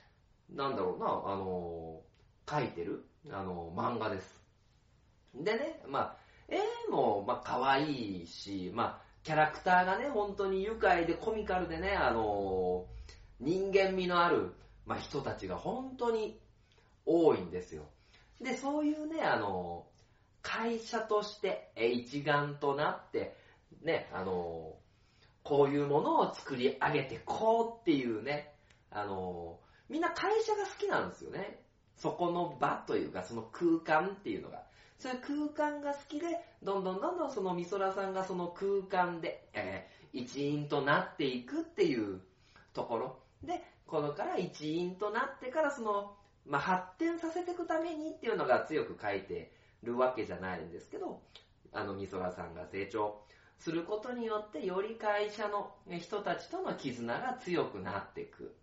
[0.50, 2.02] なんだろうな、あの、
[2.50, 4.43] 書いてる、あの、漫画です。
[5.36, 6.17] でね、まあ、
[6.48, 6.60] 絵
[6.91, 12.88] も、まあ、可愛いし、まあ、キャラクターがね、本当に愉快でコミカルでね、あの、
[13.39, 14.54] 人間味のある、
[14.86, 16.39] まあ、人たちが本当に
[17.06, 17.84] 多いんですよ。
[18.41, 19.86] で、そういうね、あの、
[20.41, 23.36] 会社としてえ一丸となって、
[23.82, 24.79] ね、あの、
[25.50, 28.54] こういうものを作り上げてこうっていうね、
[28.92, 29.58] あの、
[29.90, 31.60] みんな会社が好きなんですよね。
[31.98, 34.62] そこの場というか、その空間っていうのが。
[35.00, 36.28] そういう空間が好きで、
[36.62, 42.20] どんどんどんどんその美空さんがその空間で、えー一員となっていくっていう
[42.74, 43.20] ところ。
[43.44, 46.16] で、このから一員となってからその、
[46.47, 49.52] まあ、発展させていくためにっていうのが強く書いて
[49.84, 51.22] るわけじゃないんですけど、
[51.74, 53.22] あの美空さんが成長
[53.60, 58.55] することによって、より会社の人たちとの絆が強くなっていく。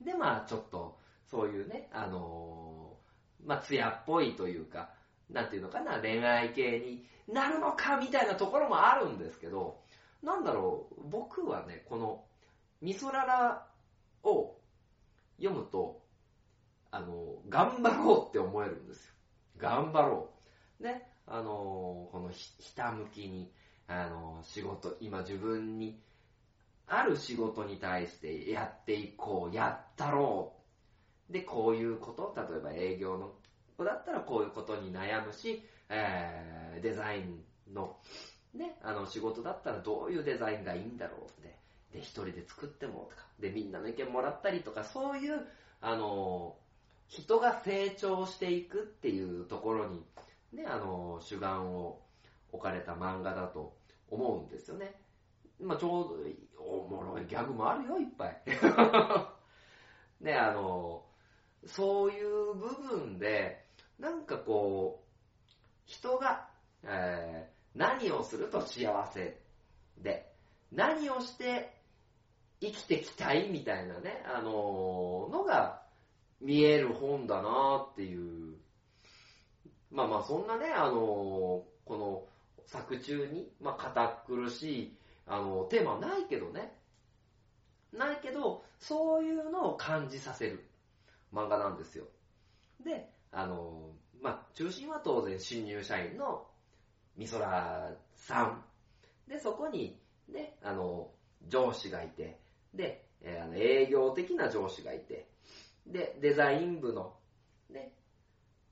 [0.00, 4.90] で、まあちょっと、そういうね、あのーまあ艶っぽいというか、
[5.30, 9.80] なんていうのかな、恋愛系になるのかみたいなところもあるんですけど、
[10.22, 12.24] なんだろう、僕はね、この、
[12.80, 13.66] みそらら
[14.22, 14.56] を
[15.38, 16.02] 読むと、
[16.90, 19.12] あの、頑張ろうって思えるんですよ。
[19.58, 20.30] 頑張ろ
[20.80, 20.82] う。
[20.82, 23.52] ね、あの、このひひたむきに、
[23.88, 25.98] あの、仕事、今自分に
[26.86, 30.52] ある仕事に対してやっていこう、やったろ
[31.30, 31.32] う。
[31.32, 33.32] で、こういうこと、例えば営業の
[33.76, 37.96] 子だったらこういうことに悩むし、えー、デザインの、
[38.54, 41.56] ね、あの仕事だったらどういうデザインがいいんだろうって。
[41.92, 45.46] で、一人で作ってもとか、で、みんなの意見もらったりとか、そういう、
[45.80, 46.56] あの、
[47.06, 50.04] 人が成長していくっていうところに、
[50.52, 52.02] ね、あの、主眼を
[52.52, 53.77] 置かれた漫画だと
[54.10, 55.00] 思うんですよね。
[55.60, 56.08] まあ、ちょう
[56.58, 58.42] ど、おもろいギャグもあるよ、いっぱい。
[60.20, 61.04] ね、あの、
[61.66, 63.64] そういう部分で、
[63.98, 65.08] なんかこう、
[65.84, 66.48] 人が、
[66.84, 69.40] えー何をすると幸せ
[69.98, 70.32] で、
[70.72, 71.72] 何をして
[72.60, 75.82] 生きてきたいみたいなね、あののが
[76.40, 78.56] 見える本だなっていう。
[79.90, 82.24] まあまあそんなね、あのこの
[82.68, 84.96] 作中に、まあ堅苦しい、
[85.26, 86.72] あのテーマはないけどね。
[87.92, 90.68] ないけど、そういうのを感じさせる
[91.32, 92.04] 漫画なんですよ。
[92.84, 93.92] で、あの
[94.22, 96.46] まあ中心は当然新入社員の
[97.16, 98.64] 美空さん。
[99.26, 101.10] で、そこに、ね、あの、
[101.48, 102.38] 上司がいて、
[102.74, 105.28] で、えーあの営業的な上司がいて、
[105.86, 107.16] で、デザイン部の、
[107.70, 107.92] ね、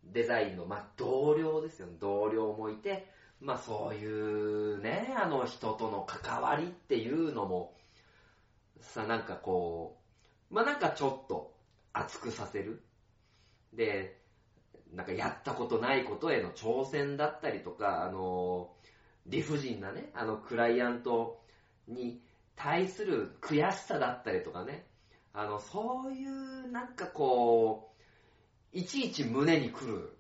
[0.05, 1.97] デザインの、まあ、同僚ですよね。
[1.99, 7.76] 同僚もいて、まあ、そういうね、あの、人との関わりっていうのも、
[8.80, 9.99] さ、なんかこ
[10.51, 11.55] う、まあ、なんかちょっと
[11.93, 12.82] 熱くさせる。
[13.72, 14.20] で、
[14.93, 18.70] なんかやったことないことへの挑戦だったりとか、あの、
[19.26, 21.43] 理不尽なね、あの、クライアント
[21.89, 22.22] に
[22.55, 24.87] 対する悔しさだったりとかね、
[25.32, 27.93] あの、そういうなんかこ
[28.72, 30.16] う、いちいち胸に来る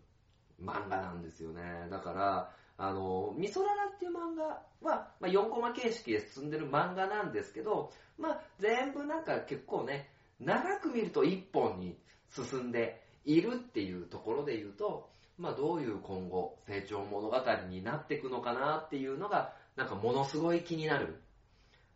[0.62, 1.88] 漫画なんですよね。
[1.90, 4.44] だから、あの、ミソララっていう漫画
[4.82, 10.10] は、まあ、4コマ形式で進んでる漫画なんですけど、まあ、全部なんか結構ね、
[10.40, 11.98] 長く見ると1本に
[12.30, 15.08] 進んでいるっていうところで言うと、
[15.38, 17.36] まあ、どういう今後成長物語
[17.68, 21.20] になっていくのかなっていうのが、なんかものすごい気になる。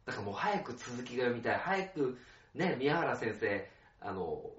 [0.06, 1.56] だからもう早く続きが読みたい。
[1.56, 2.18] 早く
[2.54, 3.70] ね、宮原先生、
[4.00, 4.50] あの、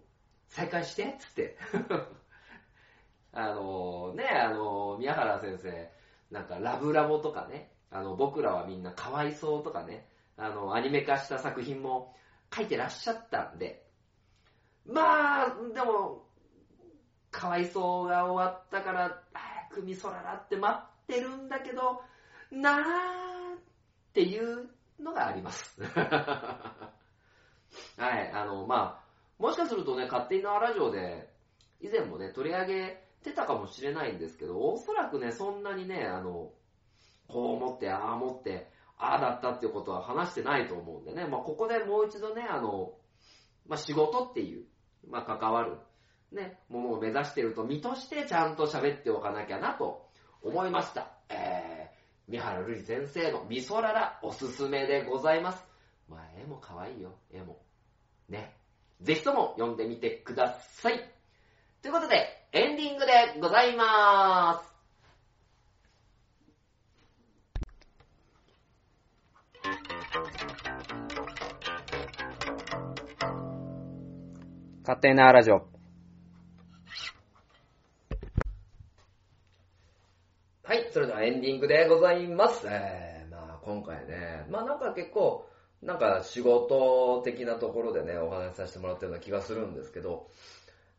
[0.48, 1.58] 再開してっつって。
[3.34, 5.92] あのね、あの、宮原先生、
[6.32, 10.08] なんかラブラボとかね、あの、僕らはみんなかわいそうとかね、
[10.38, 12.16] あの、アニメ化した作品も
[12.56, 13.86] 書いてらっしゃったんで、
[14.86, 16.26] まあ、でも、
[17.30, 22.02] かわいそうが終わったから、早くみそららって待ってるんだけど、
[22.52, 22.84] なーっ
[24.14, 24.70] ていう
[25.00, 25.82] のがあります。
[27.98, 31.30] はい、あの、まあ、もしかするとね、勝手に縄ラジオで、
[31.80, 36.52] 以前もね、取り上げってたかもしれないんですけど、おそらくね、そんなにね、あの、
[37.28, 42.94] こう思って、ああ思って、ああだったっていうことは話してないと思うんでね、まあ、ここでもう一度ね、あの、
[43.68, 44.66] まあ、仕事っていう、
[45.08, 45.78] まあ、関わる、
[46.32, 50.08] ね、ものを目指してると身としてちゃんと喋っておかなきゃなと
[50.42, 51.12] 思いました。
[51.30, 55.64] えー、三原瑠璃先生のみそららおすすめでございます。
[56.10, 57.60] まあ、絵も可愛いよ、絵も。
[58.30, 58.56] ね。
[59.02, 61.21] ぜひとも読んでみてください。
[61.82, 64.72] ということで、エンディングでございます。
[74.84, 75.66] 勝手なラジオ。
[80.64, 82.68] はい、それではエンディングでございます。
[82.68, 85.50] えー、まあ今回ね、まあなんか結構、
[85.82, 90.28] なんか仕事的なところでね、お話しさせてもらったような気がするんですけど、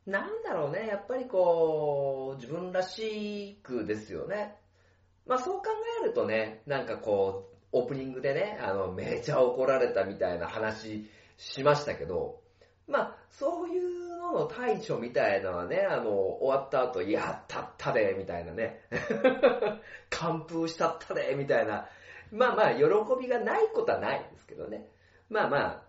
[0.06, 4.56] なんだろうね、やっぱりこう、自分らしくですよね。
[5.26, 5.64] まあそう考
[6.02, 12.40] えるとね、なんかこう、オープニングでね、あの、めちゃ怒られたみたいな話しましたけど、
[12.88, 18.80] まあ、そういうのの対処みたいなのはね、あの、終わった後、やったったで、みたいなね。
[20.10, 21.88] 完封したったで、みたいな。
[22.30, 22.84] まあまあ、喜
[23.20, 24.88] びがないことはないんですけどね。
[25.30, 25.82] まあまあ、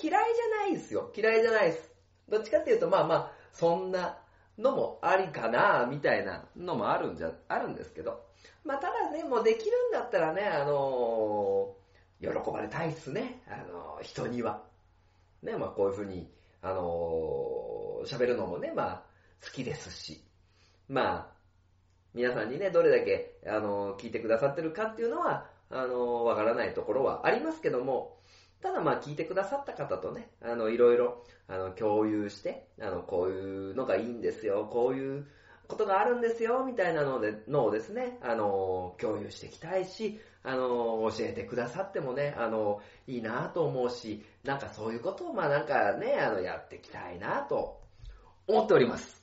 [0.00, 1.10] 嫌いじゃないですよ。
[1.14, 1.93] 嫌いじゃないです。
[2.28, 4.18] どっちかっていうと、まあまあ、そんな
[4.58, 8.24] のもありかな、みたいなのもあるんじゃ、あるんですけど。
[8.64, 11.74] まあ、ただね、もうできるんだったらね、あの
[12.20, 13.42] 喜ばれたいっすね。
[13.46, 14.62] あの人には。
[15.42, 16.30] ね、まあこういうふうに、
[16.62, 19.02] あのー喋るのもね、まあ
[19.44, 20.22] 好きですし、
[20.88, 21.26] まあ、
[22.14, 28.18] 皆さんにね、どれだけ、あの聞いてくださってるかっていうのは、あのわからないところはありますけども、
[28.64, 35.26] ただまあ聞いてくださった方とね、あの、いろいろ、あの、共有して、あの、こういうのがいいんですよ、こういう
[35.68, 47.82] ことがあるんですよ、みたいなので、のをですね、あの、共有していきたいし、あの、教えてくださってもね、あの、いいなと思うし、なんかそういうことを、まあなんかね、あの、やっていきたいなと
[48.48, 49.22] 思っております。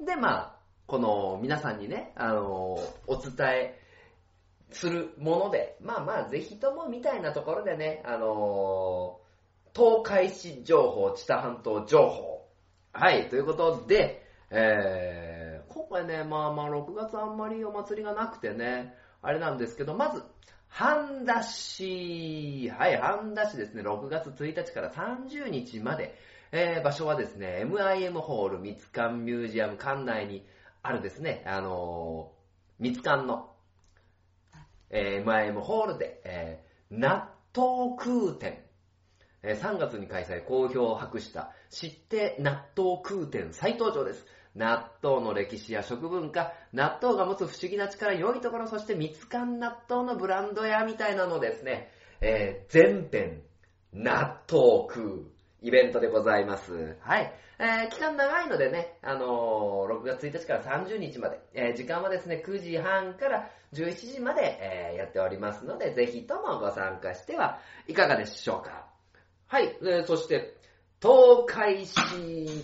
[0.00, 3.77] で、まあ、この皆さんにね、あの、お伝え
[4.70, 9.20] するもので、まあまあ、ぜひともみたいなところでね、あの、
[9.74, 12.46] 東海市情報、知多半島情報。
[12.92, 20.22] はい、ということで、えー、今回ね、まあまあ、6月あんまりお祭りがなくてね、あれなんですけど、まず、
[20.68, 26.14] 半田市、はい、半田市ですね、6月1日から30日まで、
[26.52, 30.46] えー、場所はですね、MIM ホール、三つ館ミュージアム館内に
[30.82, 33.47] あるですね、あのー、三つ館の、
[34.90, 38.58] えー、MIM ホールで、えー、納豆空展、
[39.42, 44.26] えー3月に開催、好評を博した、知って納豆空展再登場です。
[44.54, 53.42] 納豆の歴史や食文化、納豆が持つ不思議な力、良いところ、そして蜜柑納豆のブランド屋みたいなのですね、えー、全編、
[53.92, 56.96] 納豆食うイベントでございます。
[57.00, 57.32] はい。
[57.58, 68.86] えー、期間長いのでね、あのー6月1日から30日まで、えー時間はですね、9時半から11時まで、えーやっておりますので、ぜひともご参加してはいかがでしょうか。
[69.48, 70.54] はい、えそして、
[71.02, 71.94] 東海市、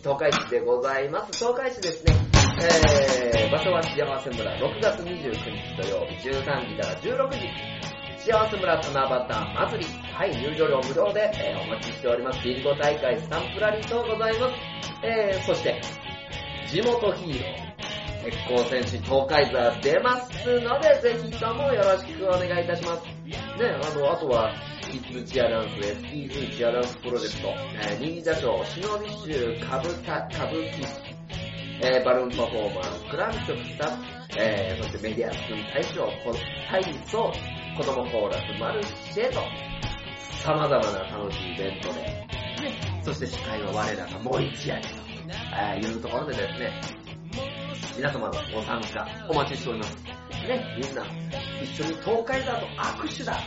[0.03, 1.33] 東海市でございます。
[1.39, 2.13] 東海市ですね、
[3.35, 7.49] えー、場所は幸せ村、6月29日土曜日、13時から16時、
[8.25, 12.43] 幸せ村七夕祭り、はい、入場料無料で、えーお待ちしております。
[12.43, 14.55] ビンゴ大会、スタンプラリーとございます。
[15.03, 15.79] えー、そして、
[16.67, 23.05] 地元ヒーロー、鉄鋼戦士東海座出ますので、ぜひともよろしくお願いいたします。
[23.05, 23.37] ね、
[23.83, 24.55] あの、あとは、
[24.91, 30.87] キッズチアダンス、SPV チアダンスプロジェクト、えー忍者ショー、忍び集、歌舞た歌舞伎、
[31.83, 34.03] えーバルーンパフォーマン、クランチョクスタッフ、
[34.39, 36.35] えーそしてメディアス君大賞、こ
[36.71, 37.31] 体操、
[37.77, 39.41] 子供コーラス、マルシェと、
[40.45, 42.27] 様々な楽しいイベントで、
[43.03, 44.89] そして司会は我らがもう一夜と、
[45.89, 46.81] いうところでですね、
[47.97, 49.97] 皆様のご参加お待ちしております。
[50.47, 51.05] ね、みんな
[51.63, 53.41] 一緒に東海座と握手だ。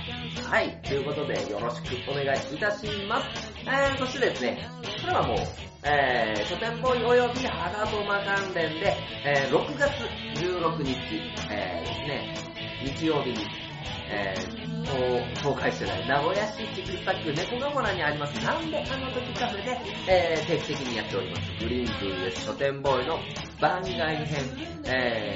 [0.50, 3.28] はい、ということでよろしくお願いいたします。
[3.66, 4.68] えー、そしてですね、
[5.02, 5.38] これはもう、
[5.84, 9.92] えー、書店ボーイおよびハガボマ関連で、えー、6月
[10.42, 10.96] 16日、
[11.50, 12.34] えー、ね、
[12.84, 13.67] 日曜日に、
[14.10, 19.78] えー、東海市内、名古屋市千種区猫ヶ村にあります、なんであの時カフェで、
[20.08, 23.20] えー、定期的にやっております、グリーン VS 書店ボーイの
[23.60, 23.96] 番外
[24.26, 24.44] 編、
[24.86, 25.36] え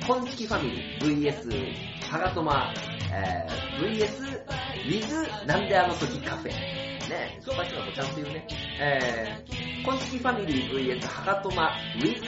[0.00, 1.32] ー、コンチキファミリー。
[1.32, 2.74] VS ハガトマ、
[3.12, 3.46] え、
[3.80, 6.81] VS ウィズなんであの時カフェ。
[7.12, 8.46] ね、さっきのもちゃんと言うね。
[8.80, 12.24] えー、コンチファミリー VS ハガトマ with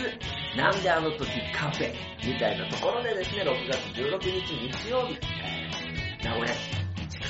[0.57, 1.95] なんであの時カフェ
[2.27, 6.71] みたいなところでですね、6月16日日曜日、えー、名古屋市
[7.09, 7.21] 千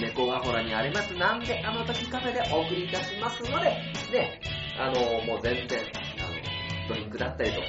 [0.00, 3.64] 種区猫ヶ原にありますなんであの時カフェでお送りいたしますので、
[4.12, 4.40] ね、
[4.78, 4.94] あの
[5.24, 7.66] もう全然、あの、ドリンクだったりとか、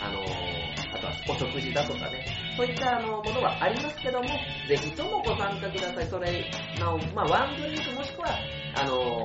[0.00, 4.28] あのあとはお食事だとかね、そういったあのものはありますけども、
[4.68, 6.06] ぜひともご参加ください。
[6.08, 6.50] それ、
[6.80, 8.34] なお、まあ、ワンドリンクもしくは、
[8.74, 9.24] あの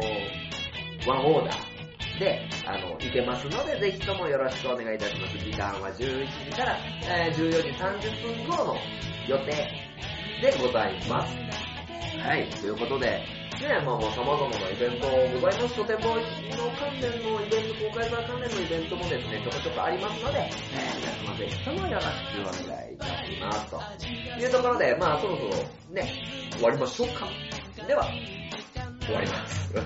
[1.08, 5.38] ワンオーダーで、あの、いけますので、ぜひともよろしくお願いいたします。
[5.40, 6.78] 時間は11時から、
[7.10, 8.76] えー14時30分頃の
[9.28, 9.46] 予定
[10.40, 11.36] でございます。
[12.20, 15.76] はい、ということで、ね、まあもう様々なイベントございます。
[15.76, 16.22] とてもの
[16.78, 23.12] 関連のイベント、公開版関連のイベントもですね、ちょこちょこありますので、えー皆様ぜひともよろしくお願いいたします。
[23.40, 25.50] というところで、まあそろそろ
[25.94, 26.12] ね、
[26.52, 27.28] 終わりましょうか。
[27.88, 28.08] では、
[29.02, 29.74] 終わります。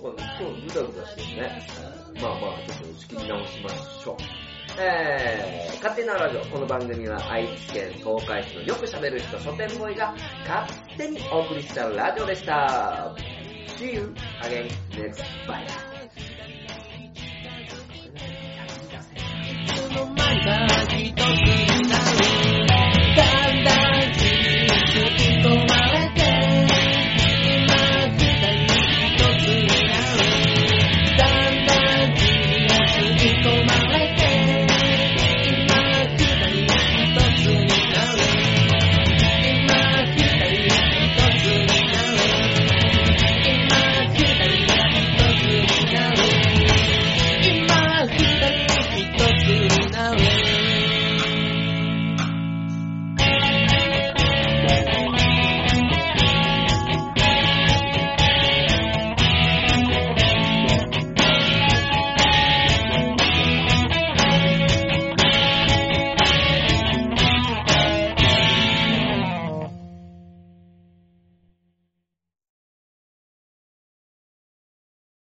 [0.00, 1.66] 今日ぐだぐだしてね、
[2.22, 4.16] まあまあちょっと仕切り直しましょう。
[4.78, 6.40] えー、勝手なラジオ。
[6.46, 10.14] この番組は愛知県東海市のよく喋る人、書店ボーイが
[10.46, 13.14] 勝手にお送りしたラジオでした。
[13.78, 15.66] See you again next bye.
[19.66, 21.14] その前が一
[21.66, 21.69] つ